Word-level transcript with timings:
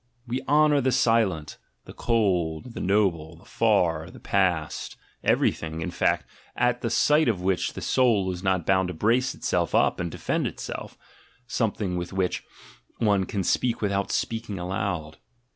We 0.25 0.41
honour 0.47 0.81
the 0.81 0.91
silent, 0.91 1.59
the 1.85 1.93
cold, 1.93 2.73
the 2.73 2.79
noble, 2.81 3.35
the 3.35 3.45
far, 3.45 4.09
the 4.09 4.19
past, 4.19 4.97
everything, 5.23 5.81
in 5.81 5.91
fact, 5.91 6.25
at 6.55 6.81
the 6.81 6.89
sight 6.89 7.27
of 7.27 7.43
which 7.43 7.73
the 7.73 7.81
soul 7.81 8.31
is 8.31 8.41
not 8.41 8.65
bound 8.65 8.87
to 8.87 8.95
brace 8.95 9.35
itself 9.35 9.75
up 9.75 9.99
and 9.99 10.09
defend 10.09 10.47
itself— 10.47 10.97
something 11.45 11.97
with 11.97 12.13
which 12.13 12.43
one 12.97 13.25
can 13.27 13.43
speak 13.43 13.79
without 13.79 14.11
speaking 14.11 14.57
aloud. 14.57 15.19